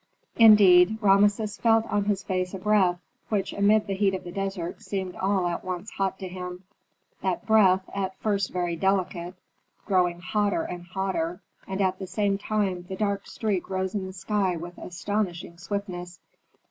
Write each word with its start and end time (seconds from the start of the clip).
Indeed, 0.37 0.97
Rameses 0.99 1.57
felt 1.59 1.85
on 1.85 2.05
his 2.05 2.23
face 2.23 2.55
a 2.55 2.57
breath, 2.57 2.97
which 3.29 3.53
amid 3.53 3.85
the 3.85 3.93
heat 3.93 4.15
of 4.15 4.23
the 4.23 4.31
desert 4.31 4.81
seemed 4.81 5.15
all 5.15 5.45
at 5.45 5.63
once 5.63 5.91
hot 5.91 6.17
to 6.21 6.27
him. 6.27 6.63
That 7.21 7.45
breath, 7.45 7.87
at 7.93 8.17
first 8.17 8.49
very 8.51 8.75
delicate, 8.75 9.35
increased, 9.37 9.85
growing 9.85 10.19
hotter 10.21 10.63
and 10.63 10.87
hotter, 10.87 11.39
and 11.67 11.81
at 11.81 11.99
the 11.99 12.07
same 12.07 12.39
time 12.39 12.87
the 12.89 12.95
dark 12.95 13.27
streak 13.27 13.69
rose 13.69 13.93
in 13.93 14.07
the 14.07 14.13
sky 14.13 14.55
with 14.55 14.79
astonishing 14.79 15.59
swiftness. 15.59 16.19